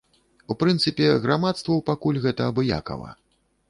[0.53, 3.09] У прынцыпе, грамадству пакуль гэта абыякава.